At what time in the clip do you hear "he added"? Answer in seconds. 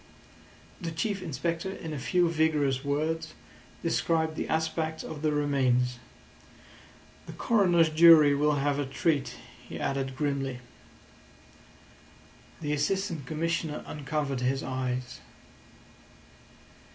9.69-10.15